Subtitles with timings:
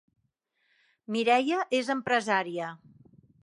[1.17, 2.75] Mireia és empresària